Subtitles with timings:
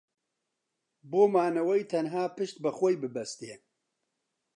[1.09, 3.53] بۆ مانەوەی تەنیا پشت بە خۆی ببەستێ